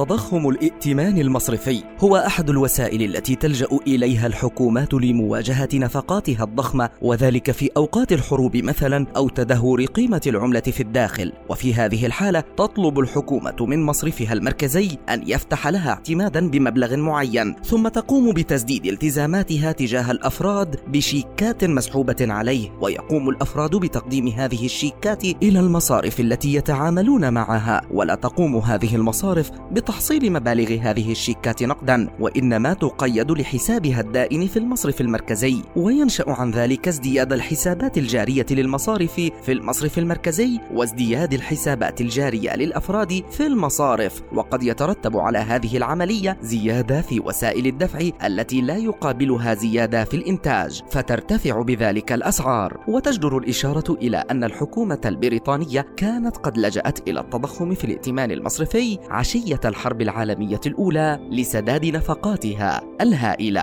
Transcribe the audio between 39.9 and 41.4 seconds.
المركزي وازدياد